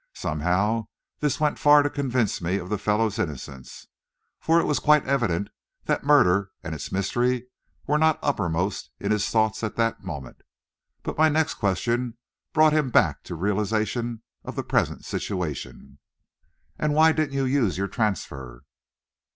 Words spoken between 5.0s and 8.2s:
evident the murder and its mystery were not